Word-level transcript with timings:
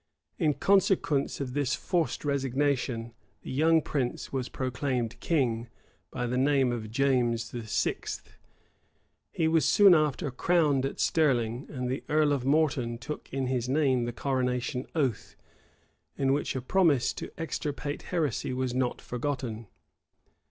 []In 0.47 0.55
consequence 0.55 1.39
of 1.39 1.53
this 1.53 1.75
forced 1.75 2.25
resignation, 2.25 3.13
the 3.43 3.51
young 3.51 3.83
prince 3.83 4.33
was 4.33 4.49
proclaimed 4.49 5.19
king, 5.19 5.69
by 6.09 6.25
the 6.25 6.39
name 6.39 6.71
of 6.71 6.89
James 6.89 7.51
VI. 7.51 8.01
He 9.31 9.47
was 9.47 9.63
soon 9.63 9.93
after 9.93 10.31
crowned 10.31 10.87
at 10.87 10.99
Stirling, 10.99 11.67
and 11.69 11.87
the 11.87 12.03
earl 12.09 12.33
of 12.33 12.43
Morton 12.43 12.97
took 12.97 13.31
in 13.31 13.45
his 13.45 13.69
name 13.69 14.05
the 14.05 14.11
coronation 14.11 14.87
oath; 14.95 15.35
in 16.17 16.33
which 16.33 16.55
a 16.55 16.63
promise 16.63 17.13
to 17.13 17.29
extirpate 17.39 18.01
heresy 18.09 18.53
was 18.53 18.73
not 18.73 18.99
forgotten. 19.01 19.67